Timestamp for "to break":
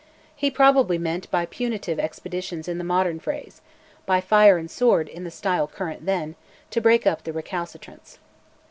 6.71-7.05